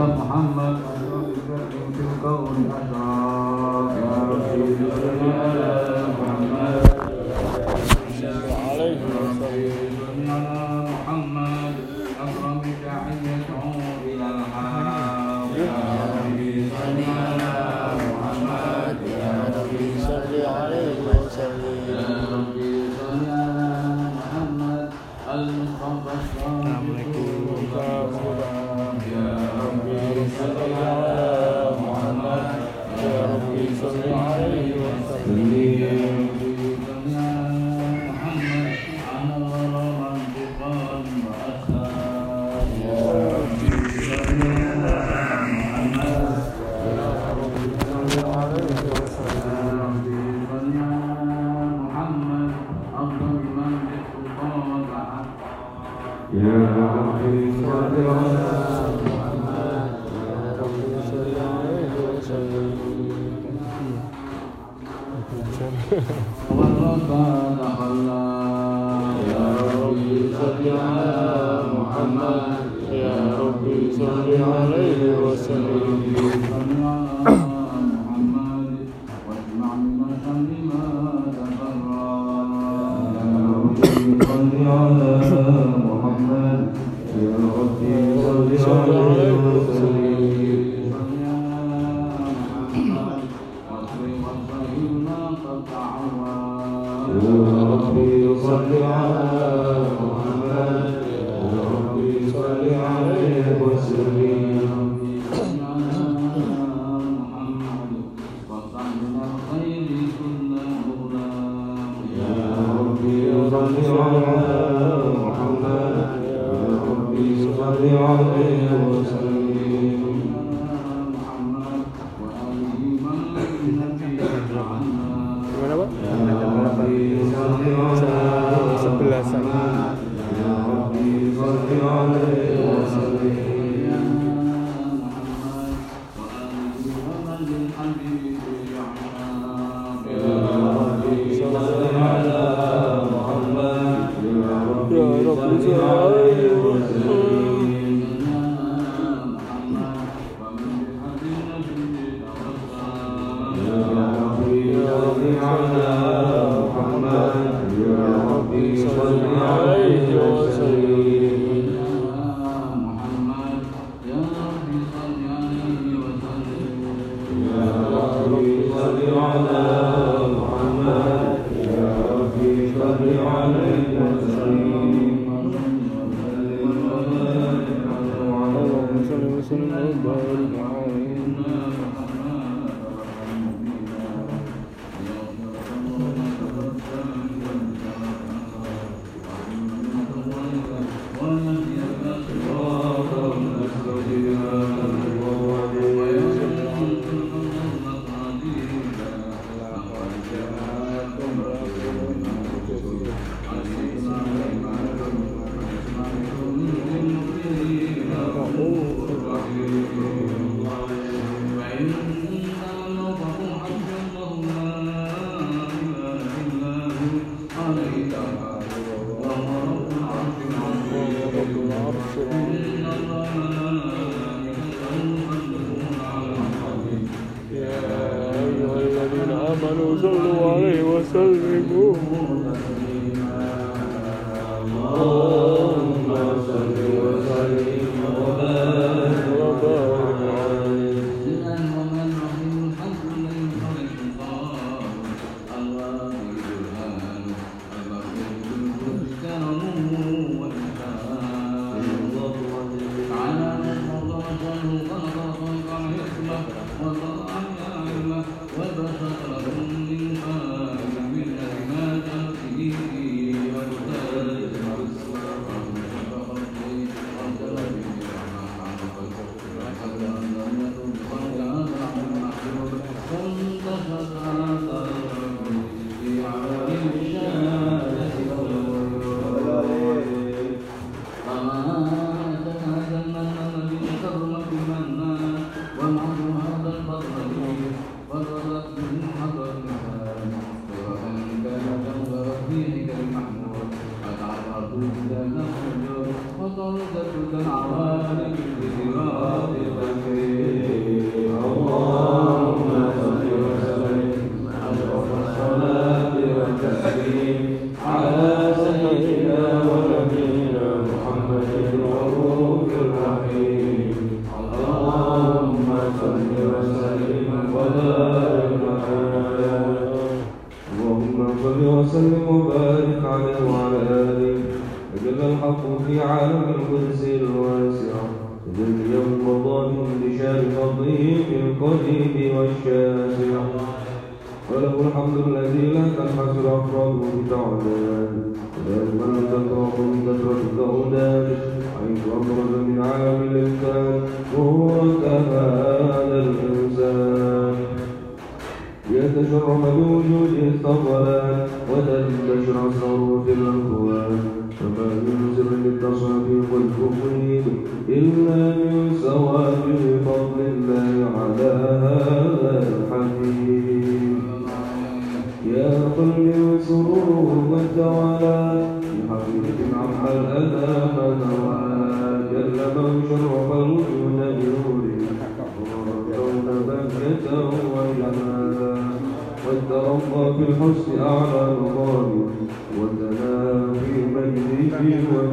[0.00, 0.76] محمد
[1.94, 5.49] في الكون أشراف يا ربي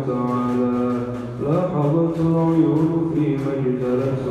[0.09, 0.79] تعالى.
[1.45, 4.27] لاحظت العيون في مجدلة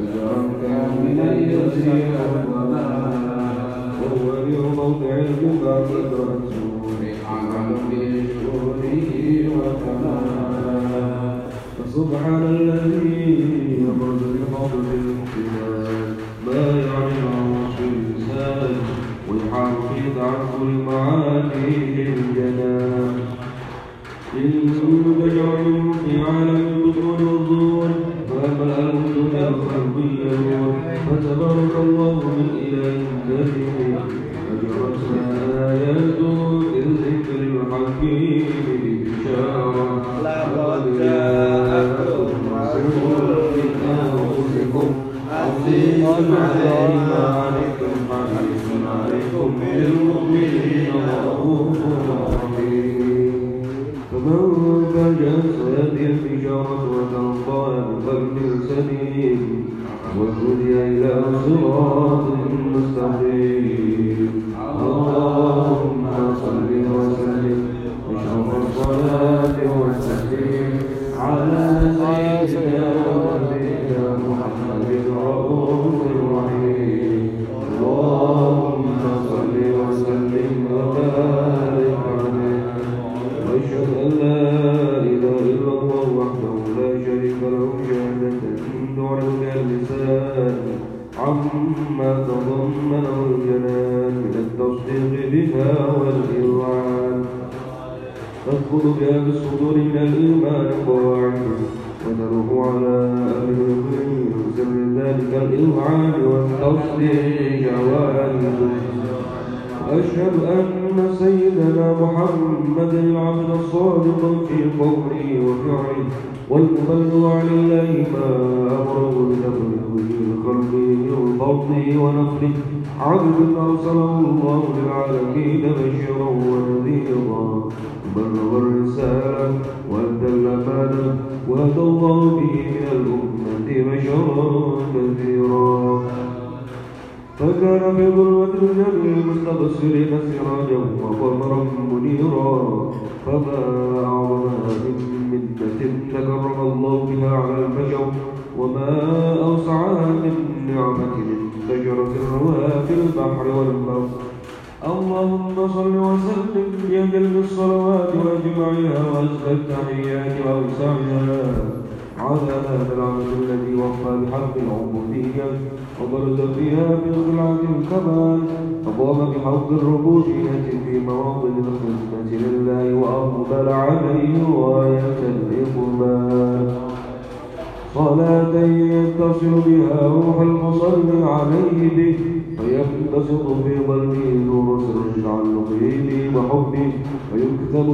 [0.00, 2.14] وجرى كاملا يسير
[2.54, 6.38] وماء وهو لموضع الجبع قدرة
[7.00, 8.84] بعمل شهوره
[9.56, 10.28] وكمال
[11.78, 13.37] فسبحان الذي
[26.08, 26.67] Imanam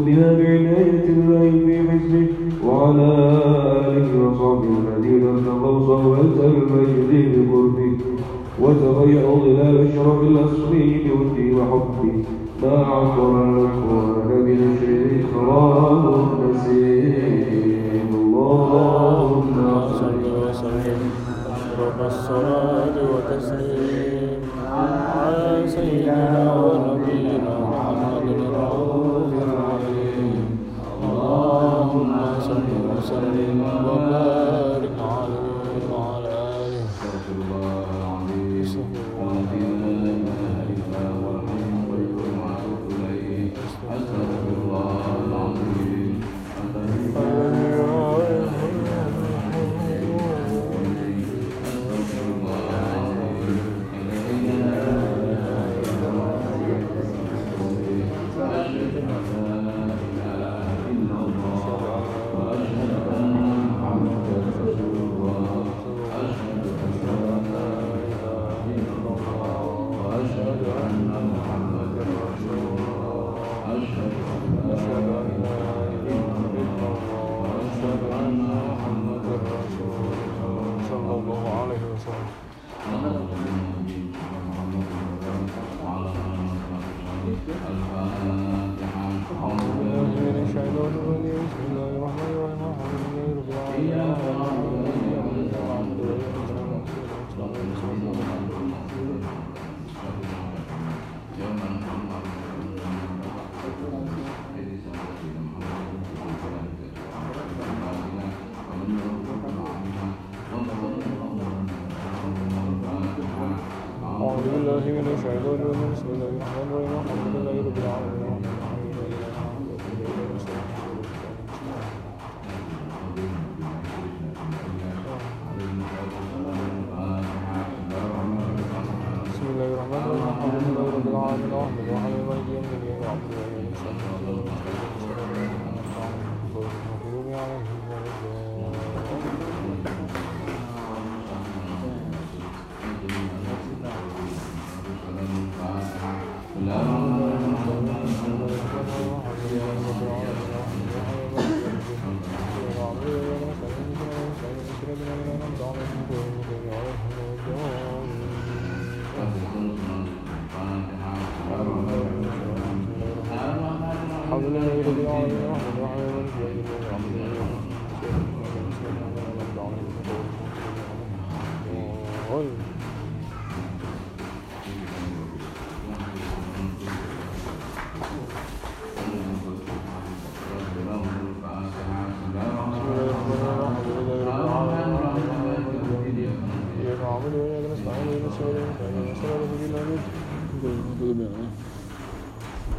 [0.07, 2.27] بها بعناية الله في حزبه
[2.67, 3.09] وعلى
[3.87, 7.11] آله وصحبه الذين اتقوا صورة المجد
[7.49, 7.93] بقربه
[8.61, 12.25] وتبيعوا ظلال الشرف الأصلي بودي وحبه.
[12.63, 16.05] ما عقر الأكوان بنشر إكرام
[16.51, 19.57] نسيم اللهم
[20.01, 21.01] صل وسلم
[21.55, 24.39] أشرف الصلاة وتسليم
[24.71, 27.54] على سيدنا ونبينا
[33.05, 34.44] sarve mama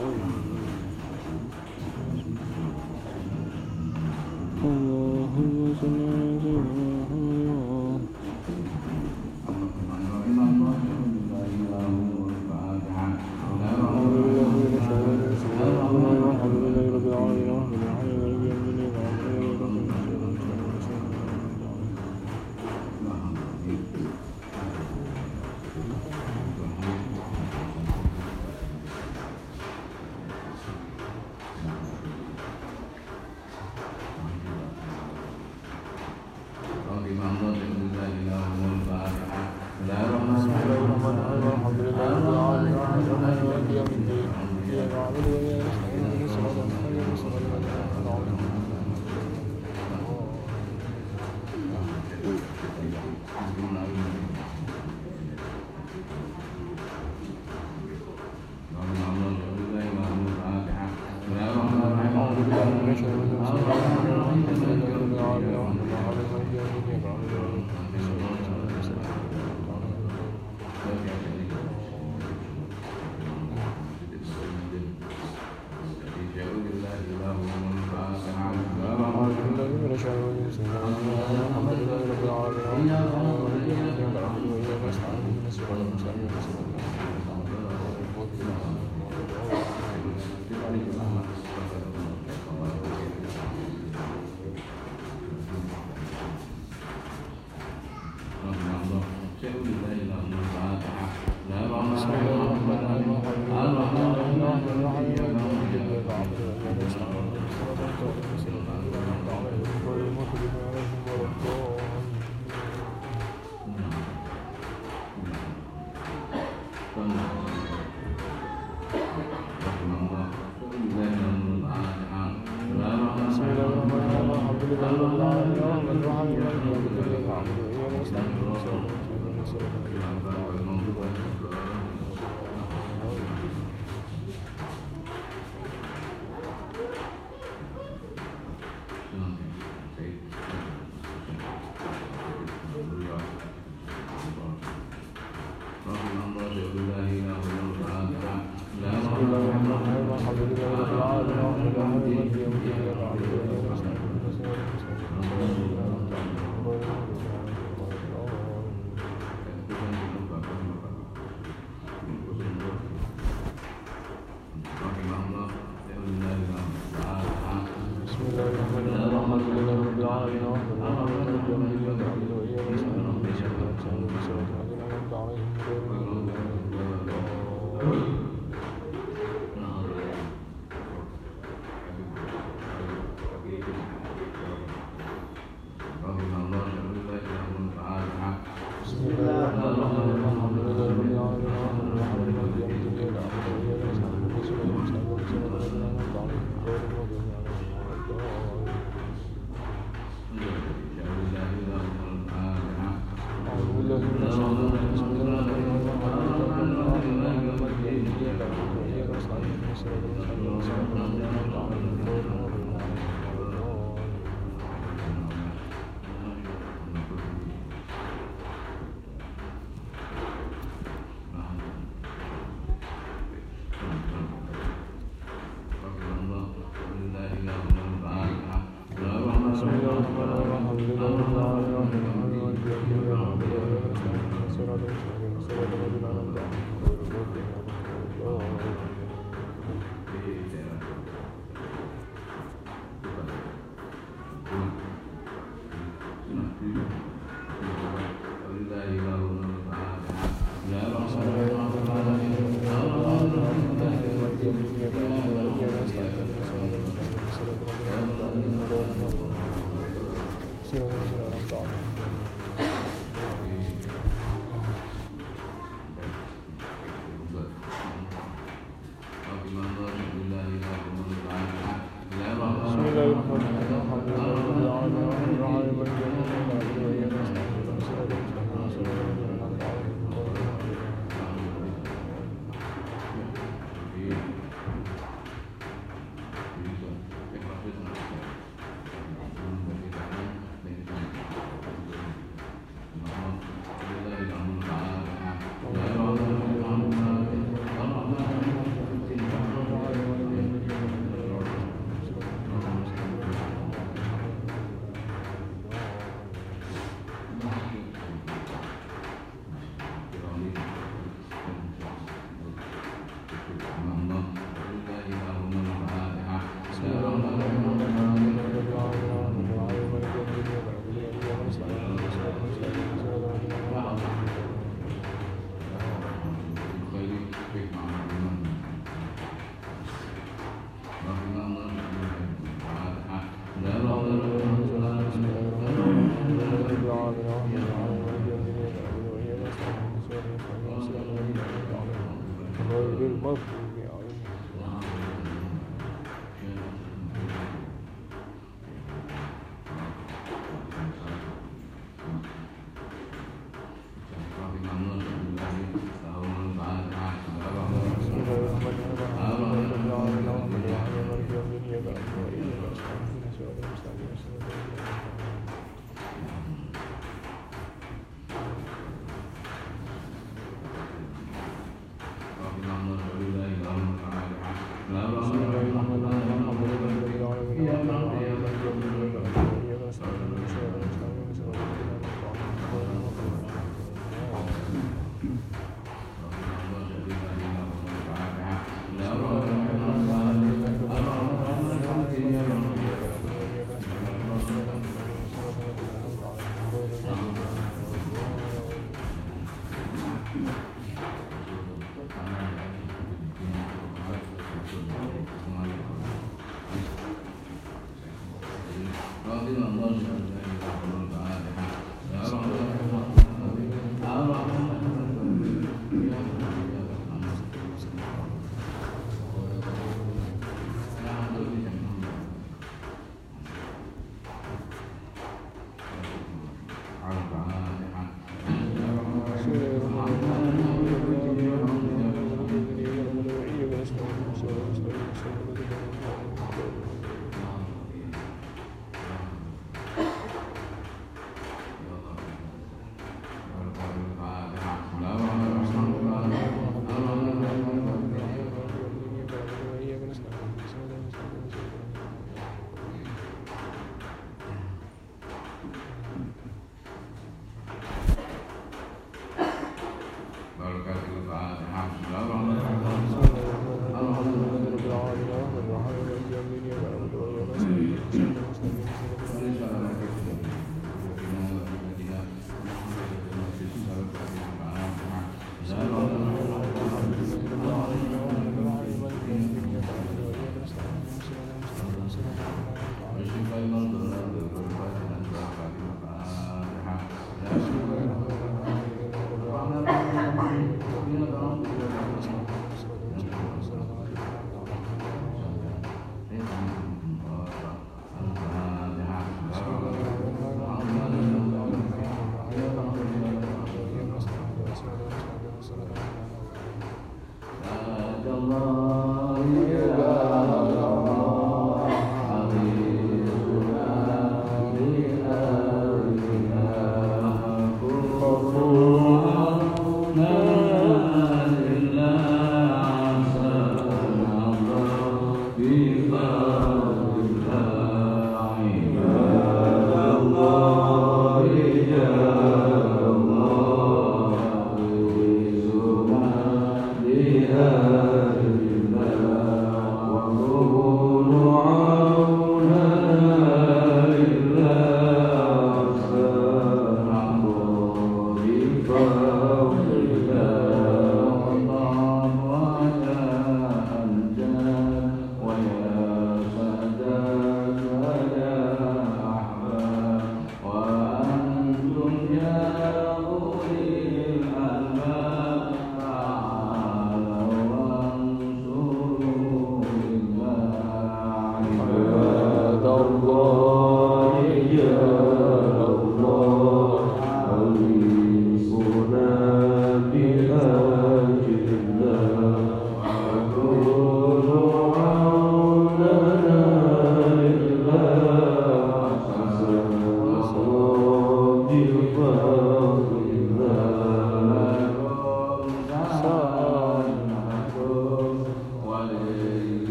[0.00, 0.39] Ooh.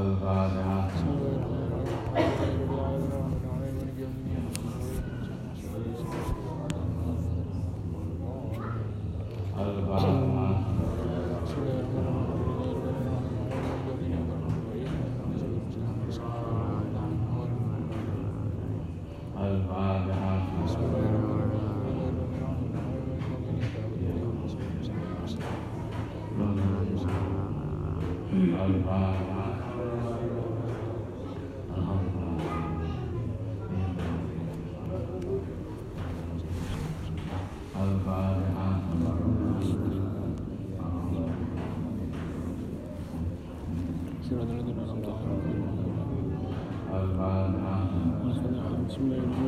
[0.00, 0.88] الفاتحة
[49.00, 49.47] Management.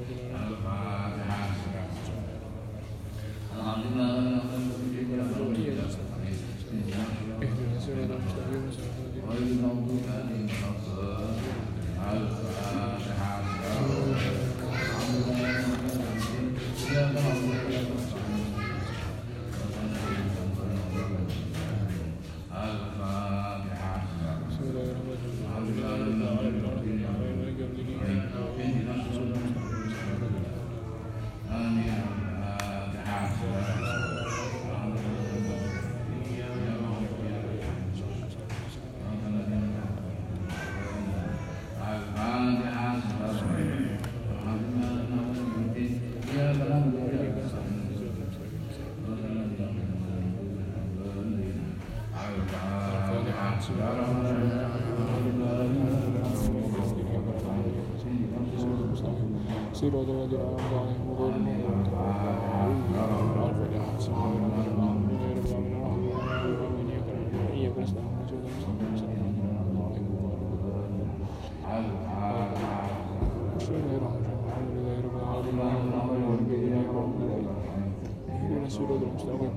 [78.71, 79.49] الرسول وذوي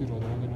[0.00, 0.51] الذين أنعمت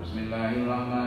[0.00, 0.99] Bismillahirrahmanirrahim.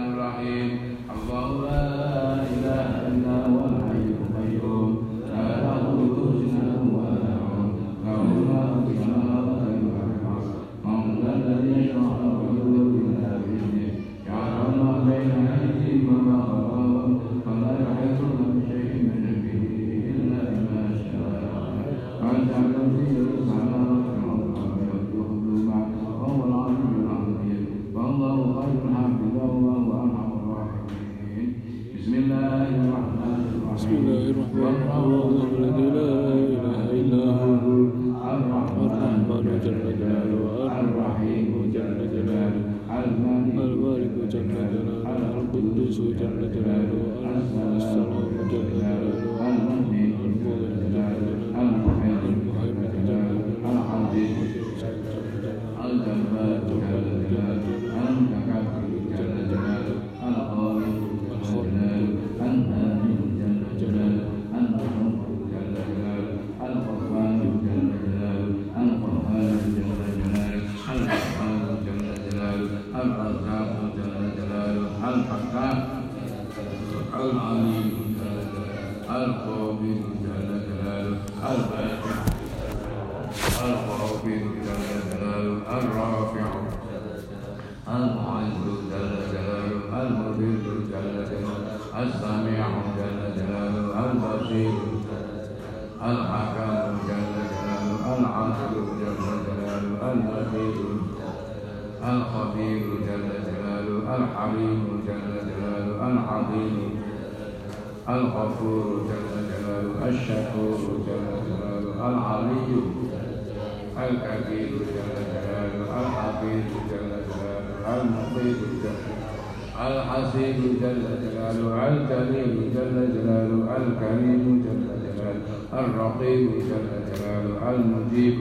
[126.14, 128.38] الرقيب جل جلاله المجيب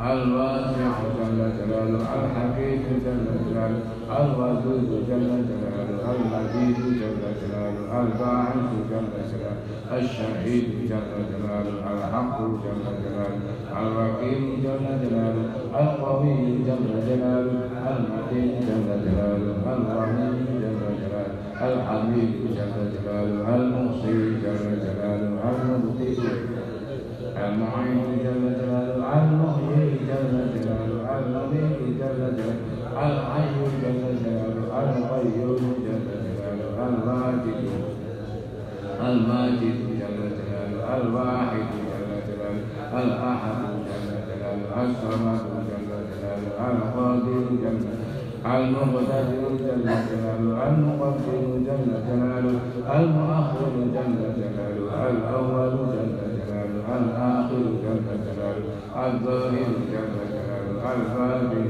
[0.00, 3.80] الواسع جل جلاله الحكيم جل جلاله
[4.20, 13.40] الودود جل جلاله المجيد جل جلاله الباعث جل جلاله الشهيد جل جلاله الحق جل جلاله
[13.82, 15.44] الرقيب جل جلاله
[15.80, 16.34] القوي
[16.66, 17.60] جل جلاله
[17.90, 21.34] المتين جل جلاله الرحيم جل جلاله
[21.68, 26.53] الحميد جل جلاله المصير جل جلاله المبتدئ
[27.36, 32.54] المعين جل جلاله المحيي جل جلاله المميت جل جلاله
[33.06, 37.62] الحي جل جلاله القيوم جل جلاله الماجد
[39.08, 42.62] الماجد جل جلاله الواحد جل جلاله
[43.02, 43.58] الأحد
[43.88, 48.14] جل جلاله الصمد جل جلاله القادر جل جلاله
[48.46, 52.58] المقتدر جل جلاله المقدر جل جلاله
[52.96, 56.23] المؤخر جل جلاله الأول جل
[56.98, 58.70] الآخر جل جلاله
[59.06, 61.66] الظاهر جل جلاله الباطن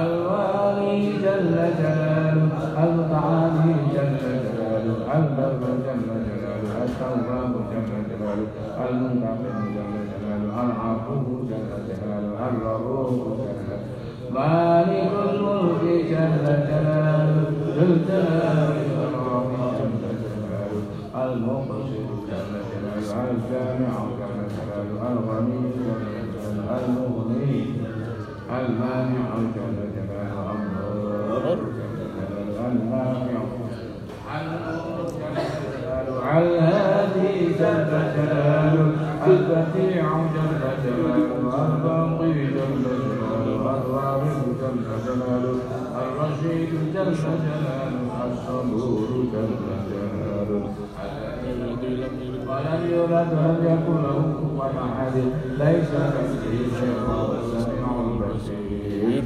[0.00, 2.52] الوالي جل جلاله
[2.84, 8.48] المتعالي جل جلاله البر جل جلاله التواب جل جلاله
[8.90, 13.88] المنتقم جل جلاله العفو جل جلاله الرؤوف جل جلاله
[14.34, 17.44] مالك الملك جل جلاله
[17.76, 18.99] ذو الجلال
[21.32, 21.86] المقصد
[22.28, 26.04] جل جلاله الجامع جل جلاله الغني جل
[26.42, 27.66] جلاله المغني
[28.58, 33.40] المانع جل جلاله الله جل جلاله النافع
[36.38, 38.86] الهادي جل جلاله
[39.26, 40.52] البديع جل
[40.84, 45.54] جلاله الباقي جل جلاله الوارث جل جلاله
[46.02, 47.90] الرشيد جل جلاله
[48.26, 49.50] الصبور جل
[49.90, 50.89] جلاله
[52.60, 55.14] ولم يولد ولم يكن له كفوا أحد.
[55.58, 56.70] ليس كمثله
[58.46, 59.24] شيء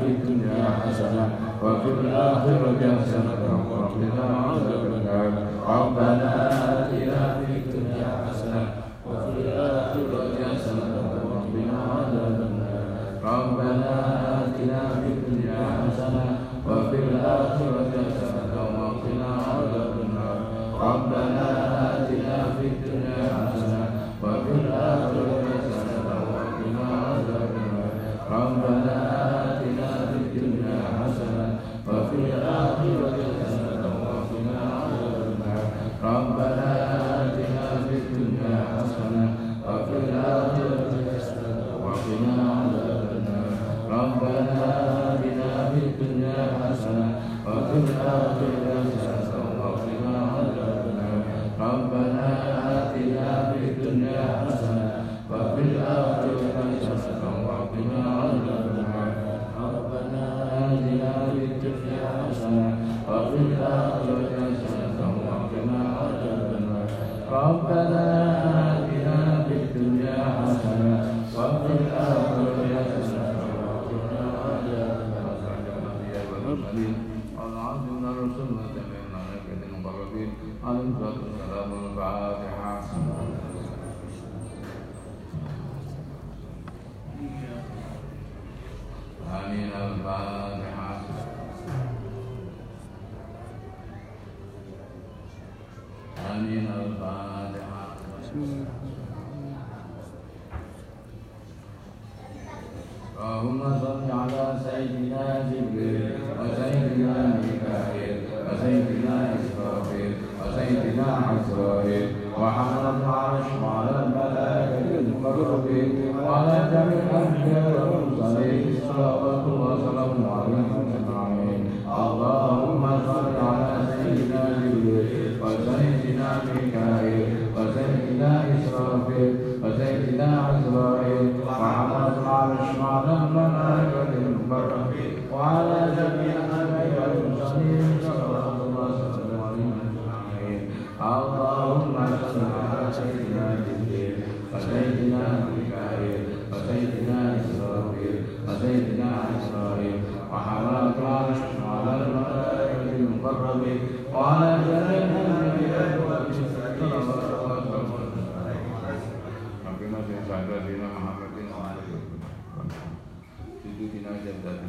[0.00, 1.24] في الدنيا حسنة
[1.62, 5.32] وفي الآخرة حسنة وقنا عذاب النار.
[76.73, 76.93] النار
[77.47, 80.29] العبد من الرسول وتبعنا لك المقربين
[80.63, 82.62] عليه الصلاة والسلام الفاتحة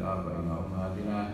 [0.06, 1.34] Allahumma salli ala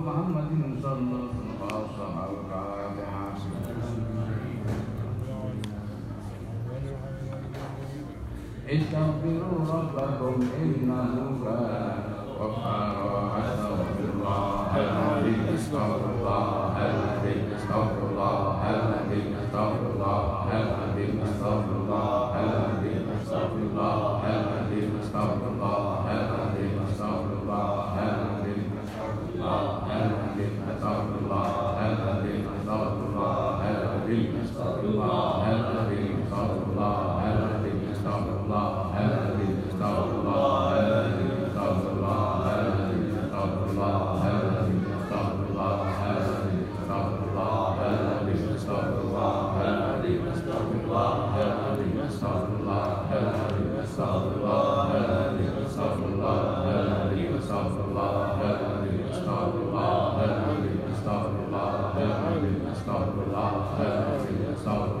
[0.00, 2.47] Muhammadin wa sallam
[8.69, 12.03] استغفروا ربكم إنه كان
[12.39, 15.39] غفارا أستغفر الله العظيم
[63.76, 64.97] 对的好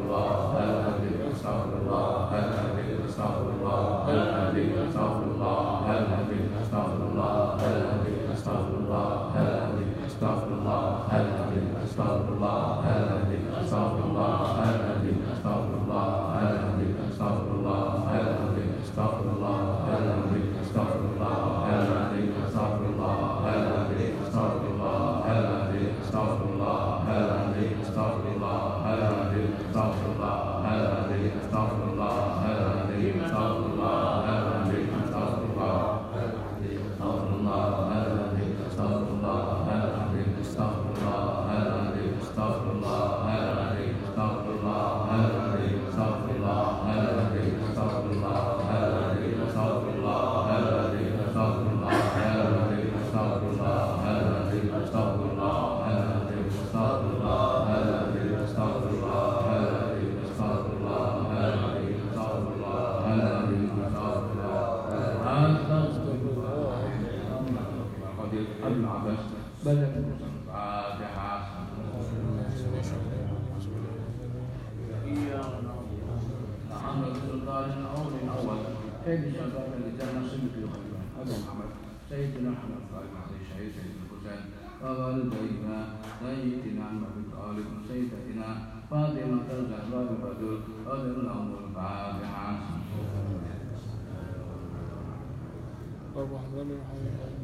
[82.08, 84.42] سيدنا محمد القائم عليه شهيد سيدنا حسين
[84.82, 85.78] ووالد ابنا
[86.20, 88.48] سيدنا محمد طالب سيدتنا
[88.90, 92.58] فاطمة الزهراء الرجل وابن الام الفاتحة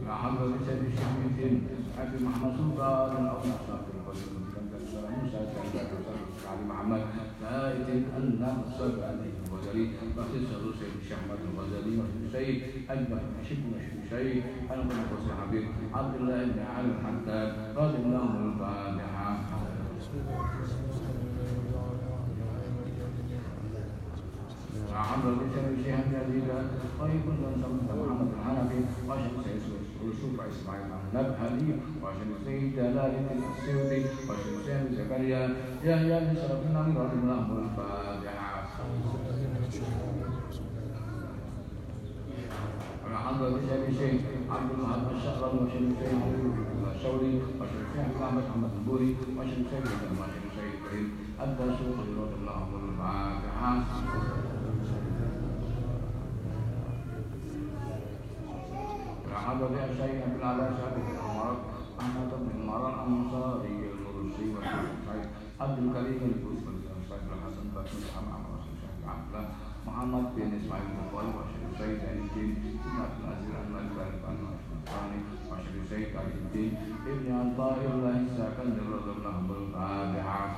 [0.06, 1.62] محمد بن شميت
[1.98, 3.74] ابي محمد سلطان أو موسى
[6.68, 7.02] محمد.
[7.42, 8.24] فائت أن
[8.78, 9.84] صلى عليه الغزالي
[10.16, 10.48] بخصيص
[11.02, 13.70] الشيخ احمد الغزالي والحسين اجمع شكل
[14.14, 19.38] شيء المنقص حبيب عبد الله بن علي الحداد رضي الله عنه الفاتحه
[24.90, 25.50] وعمر بن
[25.84, 26.48] شيخ بن يزيد
[27.00, 27.62] طيب بن
[27.98, 29.46] محمد الحنفي وشمس
[30.04, 33.12] يوسف اسماعيل النبهلي وشمسين جلال
[33.58, 35.54] السيوطي وشمسين زكريا
[35.84, 38.64] يحيى بن شرف النمر رضي الله عنه الفاتحه
[43.12, 44.20] عبد بشيء شيء.
[44.50, 46.14] عبد المعبد الشهر وشم شيء
[46.96, 51.08] الشوري وشم شيء محمد محمد البوري وشم شيء وشم شيء الكريم.
[51.40, 53.72] أدى شروط الله اللهم الفاتحة
[59.48, 61.56] عبد بشيء أبن على شعبه الأمر
[62.00, 65.26] أحمد بن المرأة الأنصاري المرسي وشم شيء
[65.60, 68.44] عبد الكريم الفوز بالأنصار الحسن بن محمد
[69.08, 69.48] عبد
[69.86, 72.50] محمد بن إسماعيل الأول وشم Saya Aidin,
[72.86, 74.38] Imam Nazir Ahmad Barfan,
[74.86, 75.18] Fani,
[75.50, 76.70] Masyid Said Aidin,
[77.02, 80.54] Ibn Antahir Lain Sakan, Jawa Nahbul Fadihah.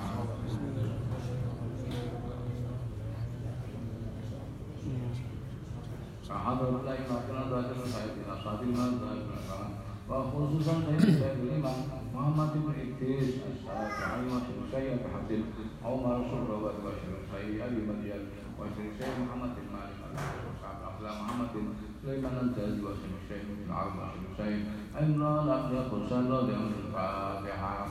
[6.27, 9.71] Sahabat Allah yang makna dajar Said Ibn Asadil Man, Dajar Barfan,
[10.05, 11.79] Wa khususan Said Ibn Iman,
[12.13, 15.43] Muhammad Ibn Iqtis, Asyid Masyid Said Ibn Habdil,
[15.81, 18.21] Umar Surah Wa Masyid Said Ibn Madiyah,
[18.61, 20.66] Masyid Said Muhammad Ibn Malik, Masyid Said Ibn Malik,
[21.07, 21.55] محمد
[22.03, 24.61] سليمان الجاد وشم الشيخ بن عبد وشم الشيخ
[24.97, 27.87] عمران أخلاق الشر رضي الله الفاتحة.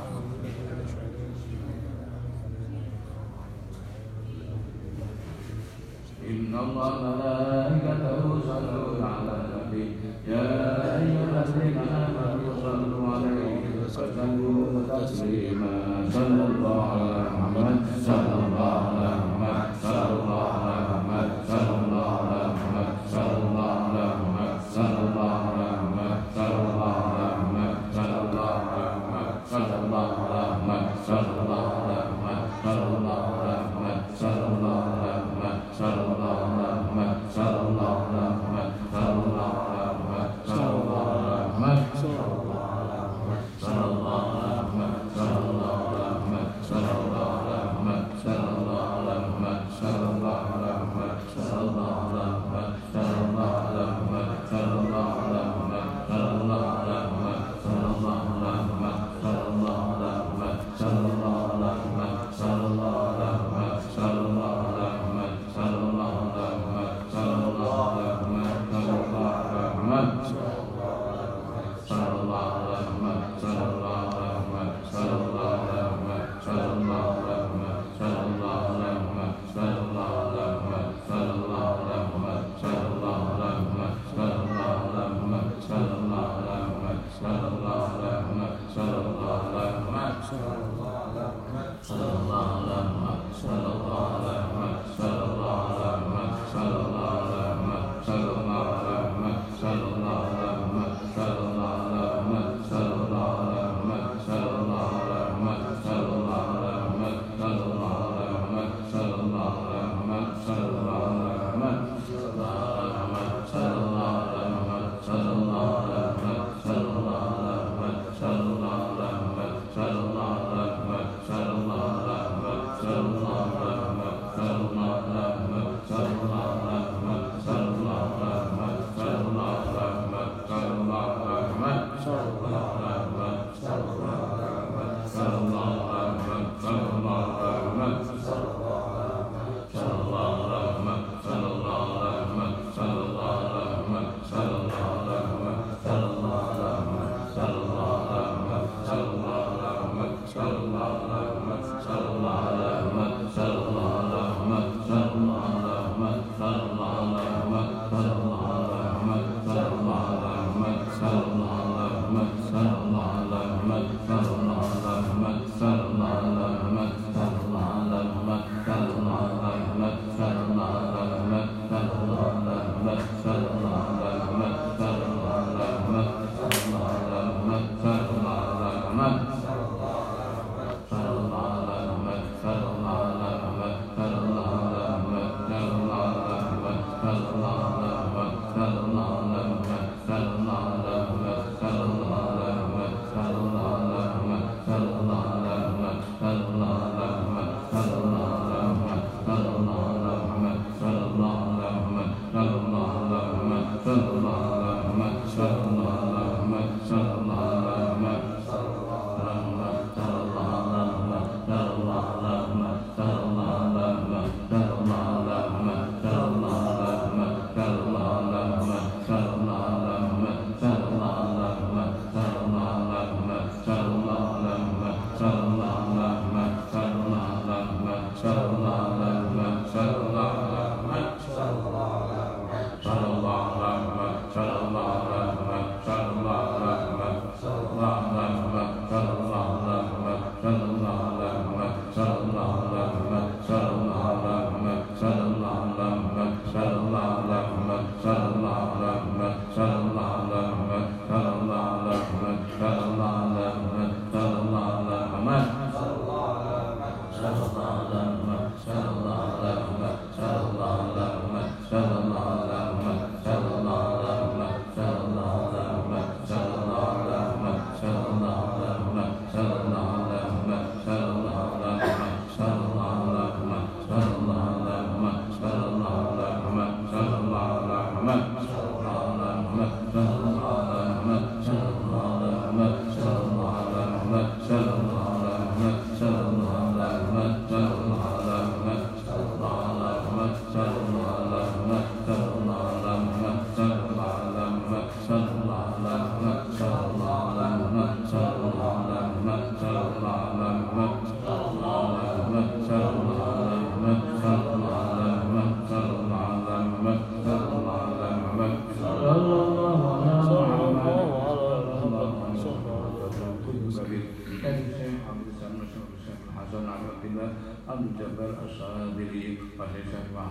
[6.29, 9.85] إن الله ملائكته يصلون على النبي.
[10.27, 10.47] يا
[10.97, 15.73] أيها الذين آمنوا صلوا عليه وسلموا تسليما.
[16.09, 16.84] صلى الله عليه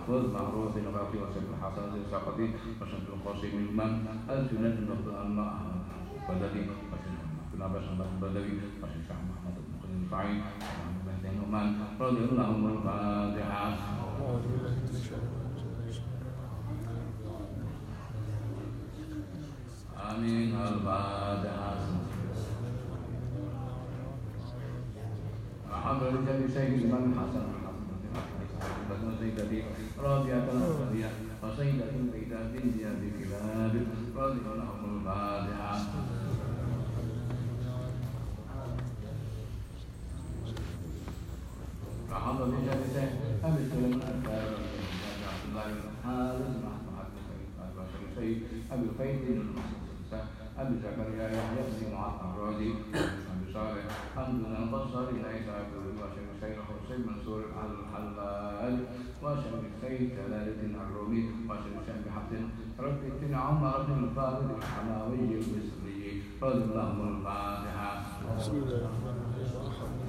[0.05, 2.49] المحفوظ Alhamdulillah, بنفاقه وشرب الحسنات وسقطه
[2.81, 3.89] وشرب القاسم الماء
[4.29, 4.77] الجنة
[5.25, 5.53] الماء
[6.25, 6.65] Alhamdulillah,
[7.53, 11.67] kenapa sahabat Badawi masih sama Ahmad bin Khalil Fa'in Alhamdulillah, bin Numan
[12.01, 13.77] radhiyallahu anhu al-Fatihah
[20.53, 21.77] al-Fatihah
[25.69, 26.61] Alhamdulillah bisa
[28.89, 29.63] فسيد بي
[30.03, 31.09] راضية مرضية
[31.43, 31.81] وسيد
[32.13, 33.73] في تهديني بكلاب
[34.15, 35.79] راضي لهم الفاتحة
[42.09, 43.03] فحضر لجلسه
[43.43, 44.57] أبي سلم الأكبر
[45.27, 46.41] عبد الله بن حارث
[48.71, 49.39] أبي قيس
[50.57, 53.85] أبي زكريا يحيى بن معطى الرازي أبي صالح
[54.15, 56.09] حمد البصري ليس عبد الله
[56.41, 58.75] شيخ حسين منصور الحلال
[59.21, 62.33] وأشهد السيد جلال الدين الرومي وأشهد الشيخ بحفظ
[62.79, 67.91] رب الدين عمر بن الفاضل الحماوي المصري رضي الله الفاتحة.
[68.37, 70.04] بسم الله الرحمن الرحيم.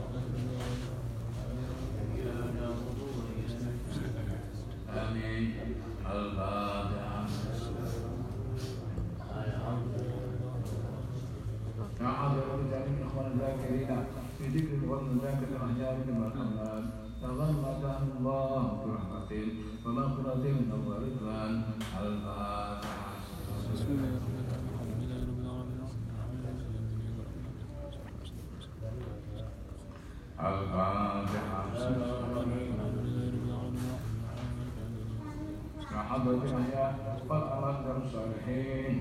[15.97, 16.85] Sayyidina Muhammad
[17.17, 18.37] Sallallahu alaihi wa sallam Wa
[19.01, 19.49] maqratim
[19.81, 22.56] wa maqratim wa maqratim
[38.07, 38.95] الصالحين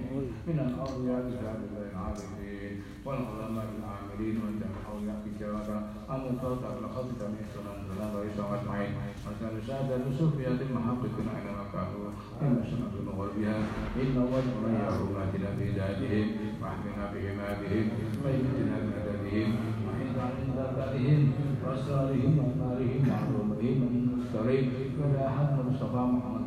[0.47, 2.74] من الأولياء بجانب العابدين
[3.06, 5.78] والعلماء العاملين وجعل أولياء بجوابا
[6.10, 8.91] أن الفوز على خلقك من سلام سلام ويسع أجمعين
[9.26, 12.08] وجعل شهادة لسفية المحقق أينما كانوا
[12.41, 13.58] إن سنة وبها
[14.01, 16.28] إن وجهنا يا رماتنا بذاتهم
[16.62, 17.86] واحمنا بهماتهم
[18.24, 19.49] ويمتنا بأدبهم
[19.86, 21.32] وعند عند ذاتهم
[21.66, 26.45] وأسرارهم وأنارهم وعلومهم ومن المسترين ولا أحد مصطفى محمد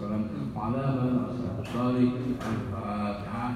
[0.00, 0.52] وسلم.
[0.56, 1.14] على من
[1.60, 3.50] الصالح الفاتحة.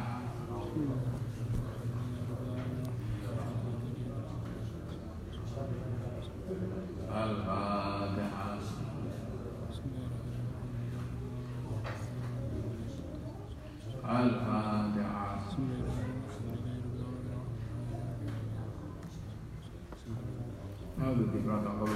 [7.12, 8.58] الفاتحة.
[14.04, 15.34] الفاتحة.
[20.98, 21.90] هذا الذكر قبل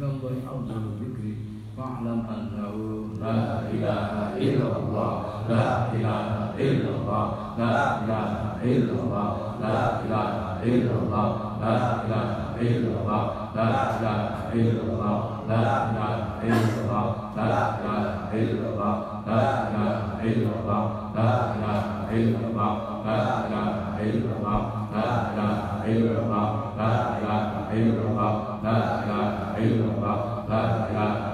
[0.00, 5.12] ننظر أفضل الذكر fa'lam annahu la ilaha illallah
[5.50, 7.24] la ilaha illallah
[7.58, 7.74] la
[8.06, 9.74] ilaha illallah la
[10.06, 11.26] ilaha illallah
[11.58, 11.74] la
[12.06, 13.22] ilaha illallah
[13.58, 19.82] la ilaha illallah la ilaha illallah la ilaha illallah la ilaha
[20.22, 22.70] illallah la ilaha illallah
[23.02, 24.60] la ilaha illallah
[24.94, 26.48] la ilaha illallah
[26.78, 30.16] la ilaha illallah la ilaha illallah
[30.48, 31.33] la ilaha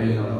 [0.00, 0.39] Amen.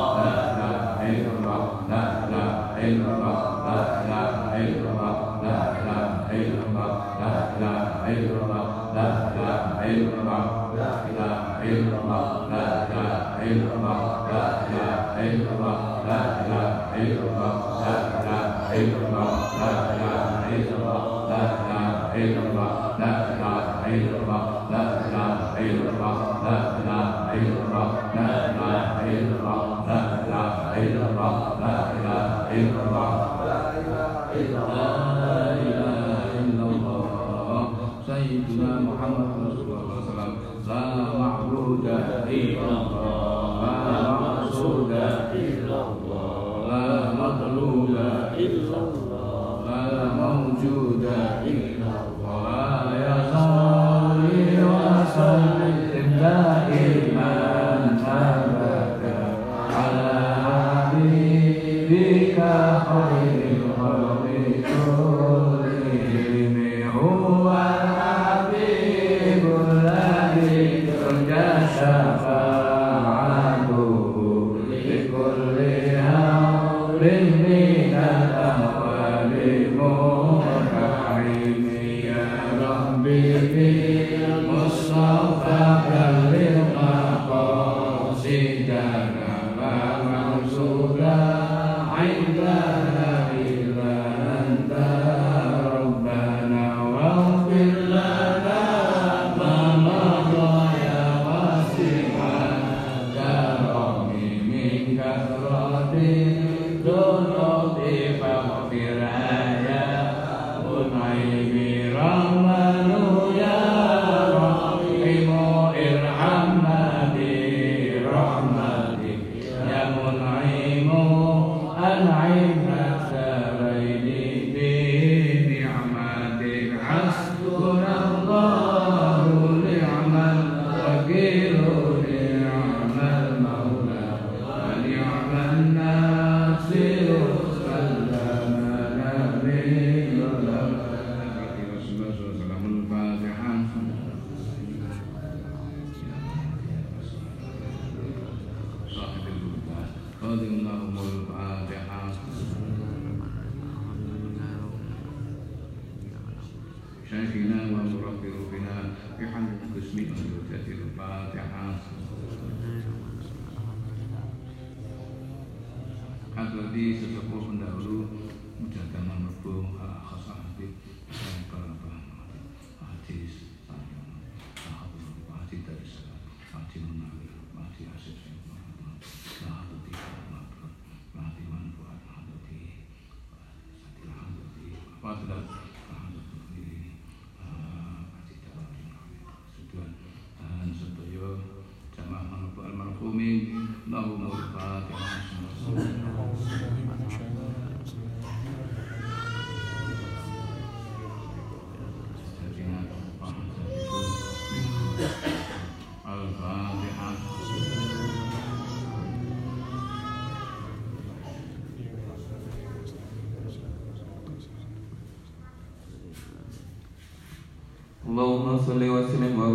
[218.65, 219.49] salli wa sallim wa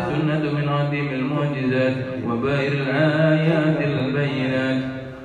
[0.02, 1.95] السنة من عظيم المعجزات
[2.28, 4.84] وبائر الآيات البينات.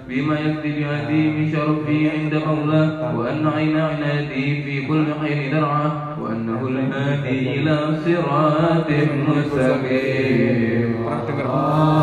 [0.08, 7.54] بما يكفي بعظيم شرفي عند مولاه وأن عين عنايته في كل حين درعه وأنه الهادي
[7.54, 8.90] إلى صراط
[9.28, 10.96] مستقيم.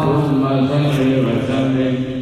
[0.05, 0.43] صل
[1.25, 2.12] وسلم.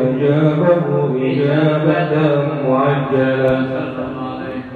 [0.00, 3.66] المسكين أجابة إجابة معجلة.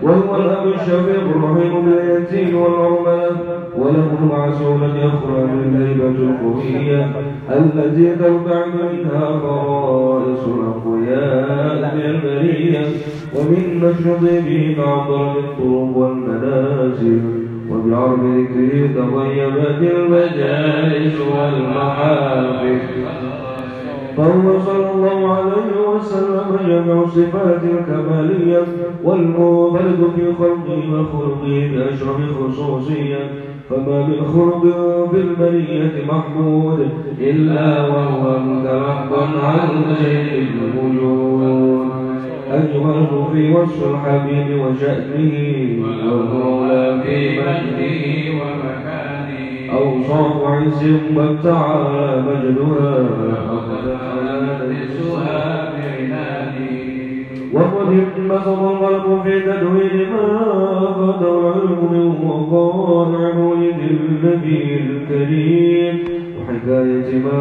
[0.03, 3.33] وهو الأب الشفيق الرحيم باليتيم والعملاء
[3.79, 7.11] وله مع سهولة أخرى الهيبة القوية.
[7.51, 12.87] التي ترتعد منها فرائص الأقوياء البرية.
[13.37, 17.21] ومن نشر به ضرب الطرق والمنازل.
[17.71, 22.79] وبعرض ذكره تطيبت المجالس والمحافل.
[24.21, 28.63] فهو صلى الله عليه وسلم جمع صفات الكمالية
[29.05, 33.23] والمنفرد في خلقه وخلقه بأشرف خصوصية.
[33.71, 34.63] فما من خلق
[35.11, 36.89] في البرية محمود
[37.21, 41.89] إلا وهو مترقب عن سيد الوجود
[42.53, 45.35] أجمل في وصف الحبيب وشأنه
[45.83, 48.05] والمولى في مجده
[48.39, 49.73] ومكانه.
[49.73, 50.83] أوصاف عز
[51.17, 54.10] وابتعى مجدها.
[57.55, 60.27] وقد انبسط القلب في تدوين ما
[60.97, 65.95] فات العلم من وقائع مولد النبي الكريم.
[66.41, 67.41] وحكاية ما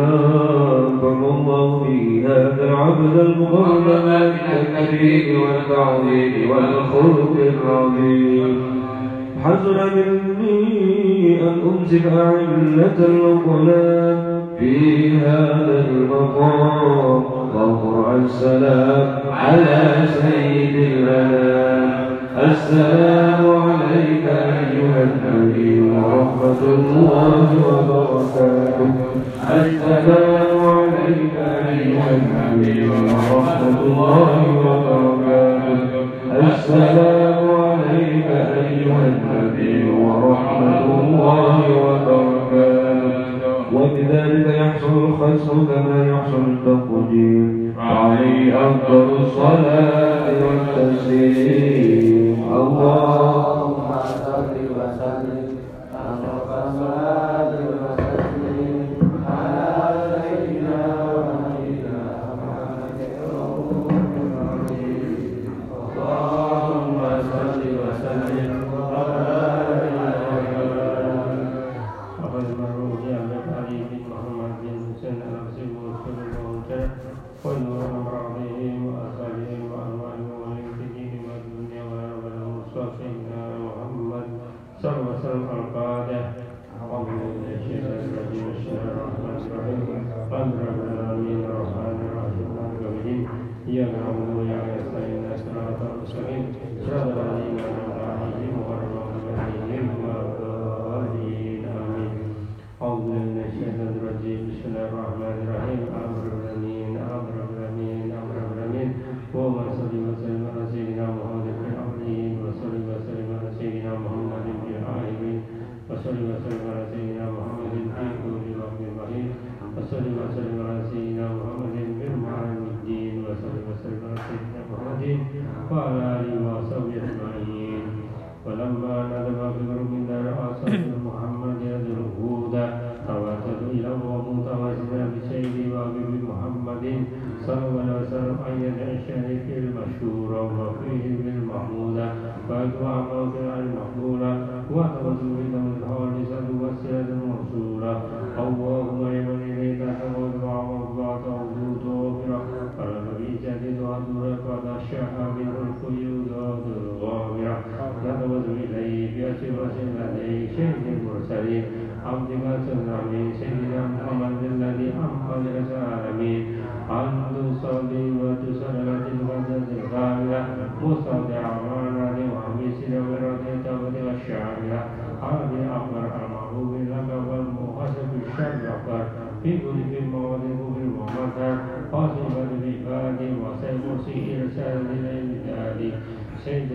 [0.79, 4.11] أنفق الله في هذا العبد المقرب من
[4.51, 8.88] التكريم والتعظيم والخلق العظيم.
[9.43, 14.73] حزن مني أن أمسك علة العقلاء في
[15.17, 17.23] هذا المقام.
[17.55, 22.05] وقرأ السلام على سيد الأنام
[22.51, 28.91] السلام عليك أيها النبي ورحمة الله وبركاته.
[29.49, 31.35] السلام عليك
[31.69, 35.79] أيها النبي ورحمة الله وبركاته.
[36.47, 37.18] السلام
[45.23, 53.18] الخسر كما يحصل التقدير عليه أفضل الصلاة والتسليم اللهم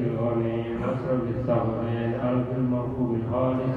[0.06, 3.76] الأولين أصل بالصبرين أرض المرفوع الخالص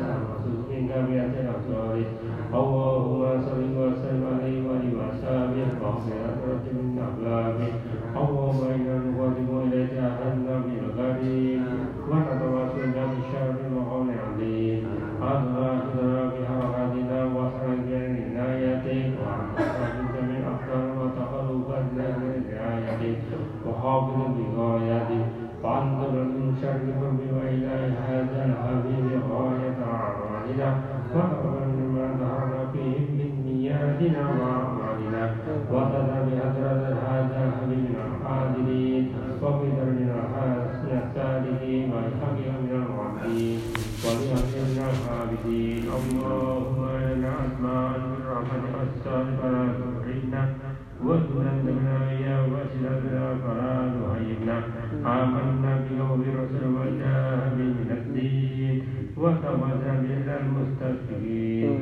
[51.68, 54.58] منها إياه وأسلافنا فلا تهيبنا
[55.06, 58.76] آمنا بك وبرسل وجاه من الدين
[59.18, 61.74] وتوفنا من المستقيم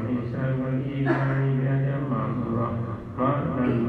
[0.00, 2.72] وبئس الإيمان أجمع مرة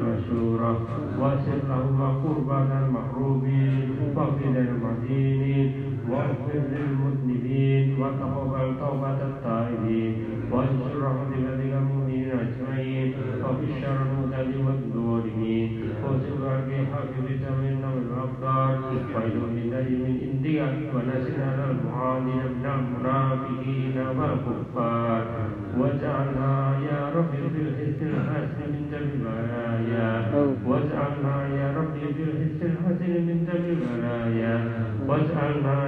[0.08, 0.82] مشورة
[1.20, 5.72] واسر له قربة المحرومين وفد المدينين
[6.10, 10.16] واغفر للمذنبين وتقبل توبة التائبين
[10.52, 13.14] وانصر رحمتك المؤمنين أجمعين
[13.44, 15.70] وبشر المهتد والظالمين
[16.04, 18.80] وسر بحفظك منا والأقدار
[19.16, 24.91] وإلى النجم من عندك ونسنا المعادين من المنافقين والكفار
[28.92, 29.88] Wahai orang-orang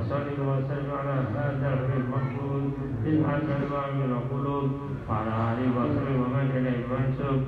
[0.02, 2.64] وصلي وسلم على هذا المقصود
[3.06, 4.70] إن الأنواع من القلوب
[5.10, 7.42] وعلى آله وصحبه ومن إليه منسوب.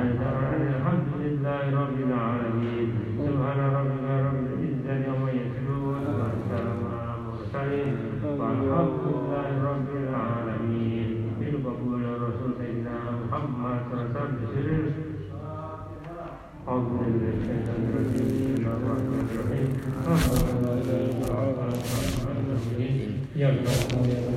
[0.00, 2.88] الحمد لله رب العالمين.
[3.24, 7.94] سبحان ربك رب العزة يوم يصفون والسلام على المرسلين.
[8.40, 11.08] والحمد لله رب العالمين.
[11.40, 14.84] بالقبول رسول سيدنا محمد صلى الله عليه وسلم.
[16.68, 18.28] أعوذ بالله من الشيطان الرجيم.
[18.28, 20.63] بسم الله الرحمن الرحيم.
[23.44, 24.33] よりの思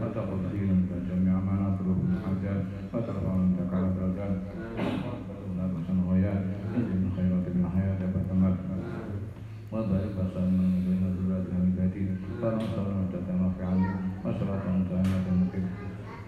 [0.00, 4.36] وتقبل دينك جميع ما نطلبه من حاجات وترفع منك على الدرجات
[5.48, 6.42] ولا تحسن غايات
[7.00, 8.56] من خيرات من حياة فتمت
[9.72, 12.02] وبارك وسلم من بين ذرات الهمداتي
[12.42, 13.94] فنصر مدة رفع عليك
[14.24, 15.66] وصلاة متأمة مقيم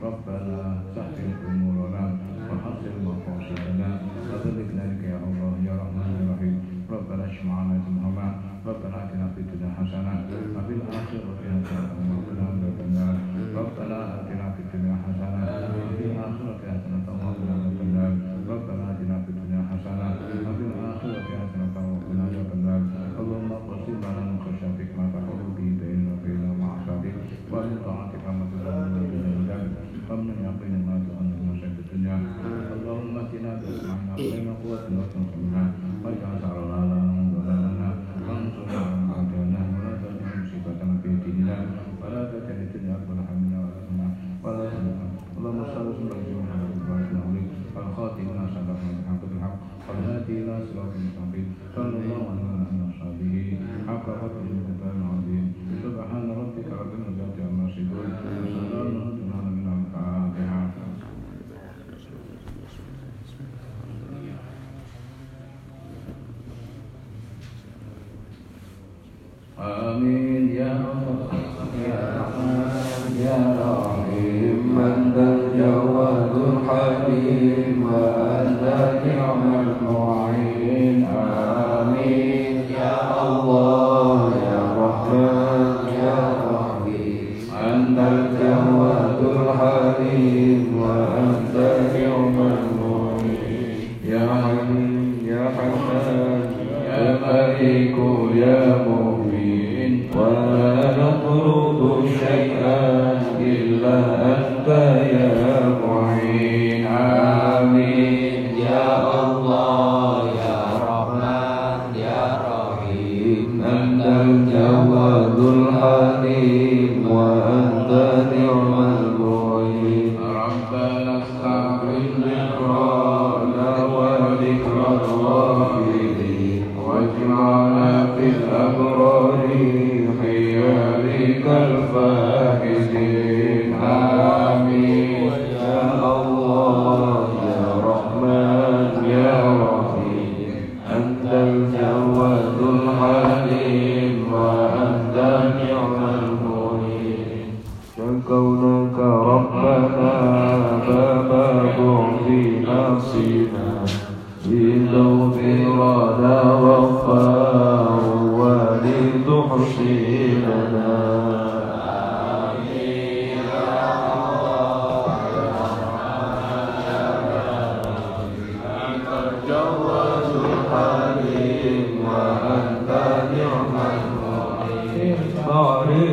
[0.02, 2.04] ربنا سهل أمورنا
[2.50, 3.88] وحصل مقاصدنا
[4.30, 6.54] وبلغ ذلك يا الله يا رحمن الرحيم
[6.90, 8.26] ربنا اشمعنا جمهما
[8.66, 10.12] ربنا آتنا في الدنيا حسنة
[10.56, 13.14] وفي الآخرة حسنة وقنا عذاب النار
[13.58, 15.40] ربنا آتنا في الدنيا حسنة
[15.86, 18.12] وفي الآخرة حسنة وقنا عذاب النار
[18.52, 20.06] ربنا آتنا في الدنيا حسنة
[20.46, 22.82] وفي الآخرة حسنة وقنا عذاب النار
[23.20, 27.14] اللهم اقسم لنا من خشيتك ما تحول به بيننا وبين معصيتك
[27.52, 29.10] ومن طاعتك ما تبلغنا به
[29.48, 29.70] جنتك
[30.10, 32.16] ومن يقين ما تؤمن من شر الدنيا
[32.76, 35.51] اللهم اتنا بأسماعنا وبين قوتنا وتنصرنا
[50.90, 51.61] atau ada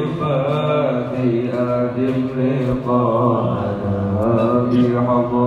[0.10, 1.96] الفاتحة
[2.70, 4.00] لقاءنا
[4.72, 5.39] بحضرة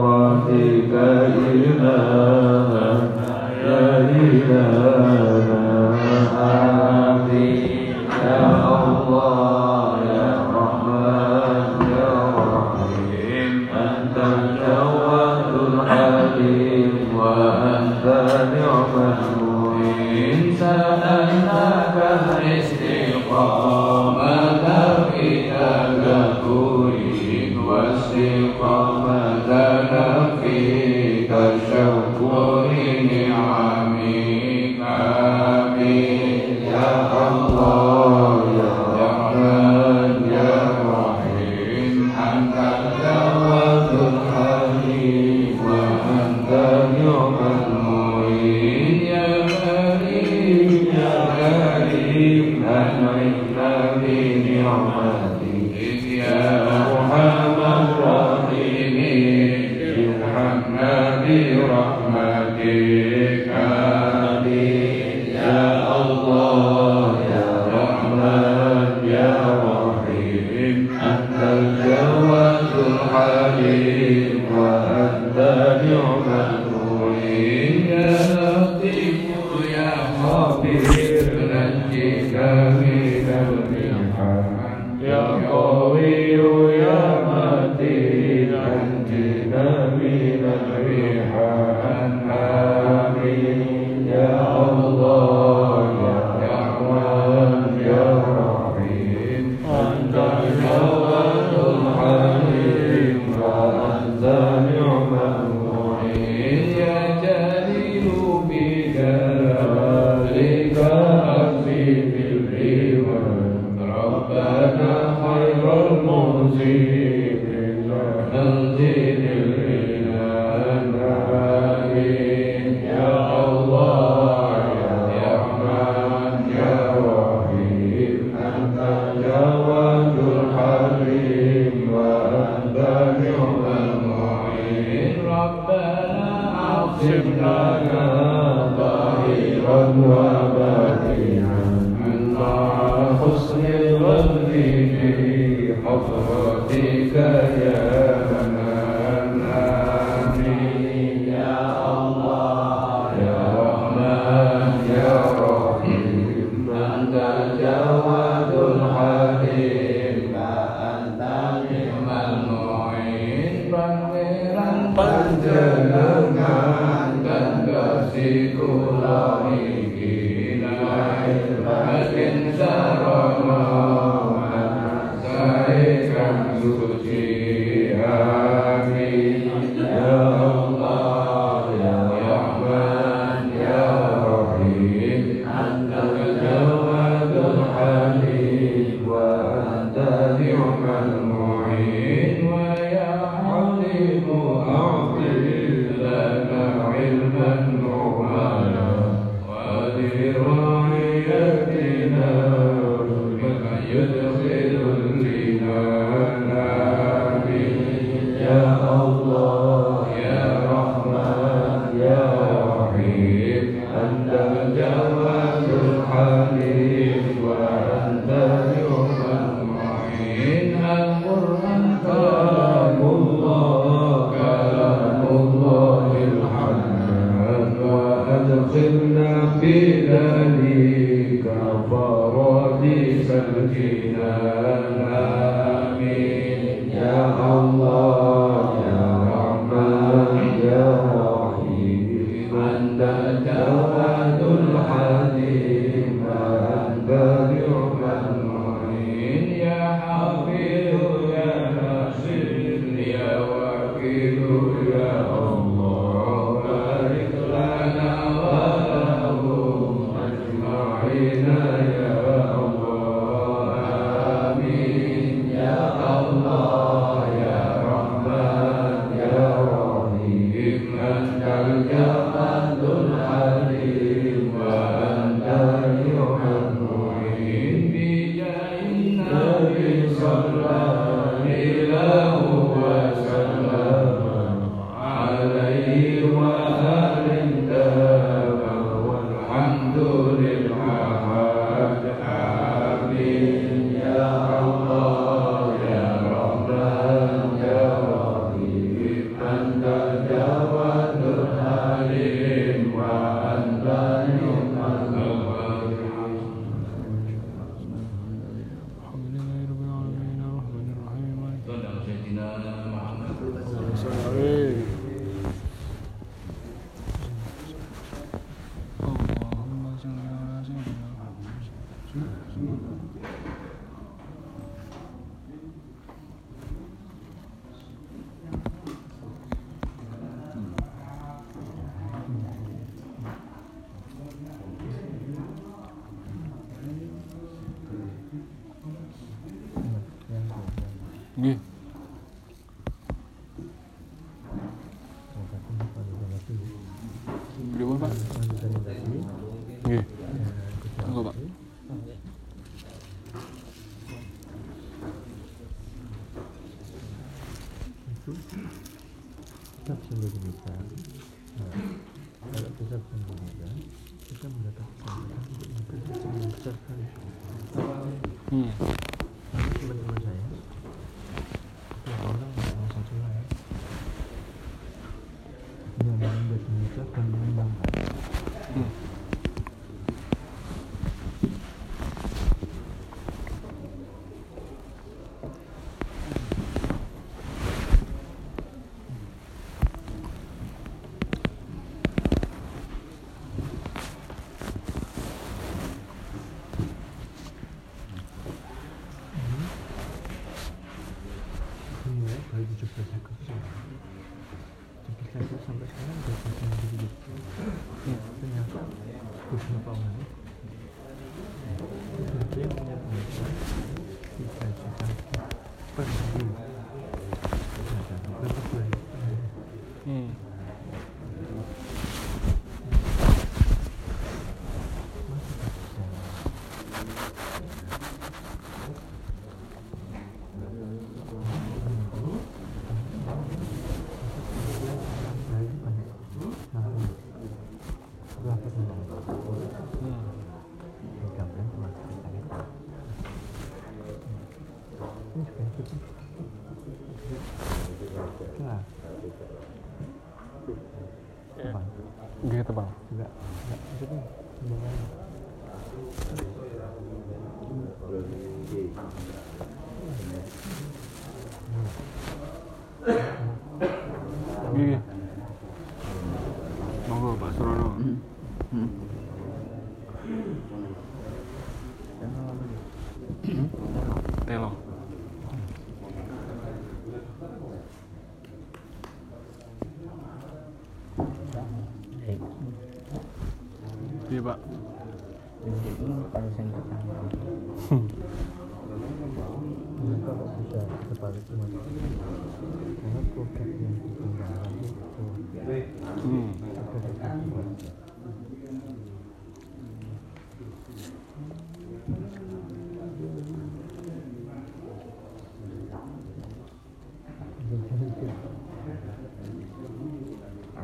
[191.02, 191.31] Hallelujah.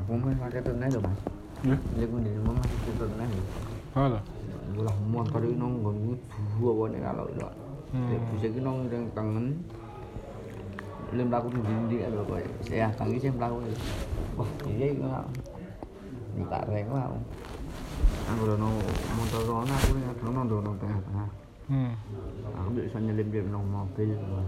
[0.08, 1.16] Vamos lá que tá nada, mano.
[2.00, 3.28] Lego ni mama kita tak nak.
[3.92, 4.20] Hala.
[4.72, 6.16] Ulah mon kali nong gon
[6.56, 7.52] dua bon ni kalau dah.
[7.92, 9.46] Tapi saya kena nong dengan tangan.
[11.12, 12.40] Lem dah aku sendiri dia ada kau.
[12.64, 13.52] Saya tangi saya dah.
[14.38, 15.24] Wah, dia enggak.
[16.48, 17.12] Tak reng lah.
[18.28, 18.68] Angolano
[19.16, 21.24] Montazor na ko na thang nong do nong ta ha.
[21.68, 21.93] Hmm.
[22.56, 24.44] Ang bi san lên biển nong mo pe rồi.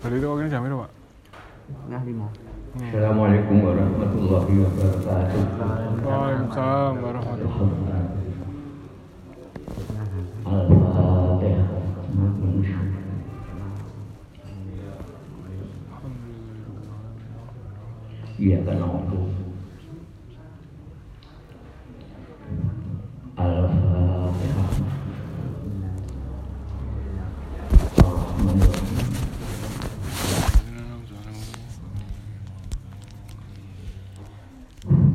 [0.00, 0.88] Tadi tu orang jamir apa?
[1.90, 2.28] Nah lima.
[2.76, 5.40] Assalamualaikum warahmatullahi wabarakatuh.
[6.04, 8.16] Waalaikumsalam warahmatullahi wabarakatuh.
[18.36, 19.45] Iya kan aku.
[23.38, 24.55] Alhamdulillah.